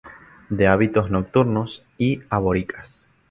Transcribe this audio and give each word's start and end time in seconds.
De 0.49 0.65
hábitos 0.65 1.11
nocturnos 1.11 1.83
y 1.99 2.21
arborícolas. 2.31 3.07